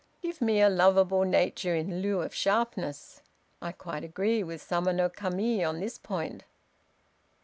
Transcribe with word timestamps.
Give 0.23 0.41
me 0.41 0.59
a 0.61 0.67
lovable 0.67 1.25
nature 1.25 1.75
in 1.75 2.01
lieu 2.01 2.21
of 2.21 2.33
sharpness! 2.33 3.21
I 3.61 3.71
quite 3.71 4.03
agree 4.03 4.41
with 4.41 4.59
Sama 4.59 4.93
no 4.93 5.09
Kami 5.09 5.63
on 5.63 5.79
this 5.79 5.99
point." 5.99 6.43